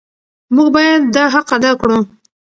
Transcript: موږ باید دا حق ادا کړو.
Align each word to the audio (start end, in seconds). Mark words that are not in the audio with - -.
موږ 0.55 0.67
باید 0.75 1.01
دا 1.15 1.23
حق 1.33 1.47
ادا 1.57 1.71
کړو. 1.81 1.97